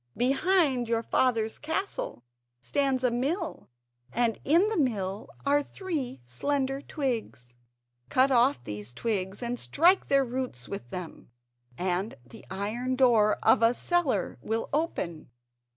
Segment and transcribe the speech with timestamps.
[0.17, 2.23] Behind your father's castle
[2.59, 3.69] stands a mill,
[4.11, 7.55] and in the mill are three slender twigs.
[8.09, 11.29] Cut off these twigs and strike their roots with them,
[11.77, 15.29] and the iron door of a cellar will open.